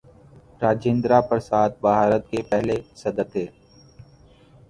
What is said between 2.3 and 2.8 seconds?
کے پہلے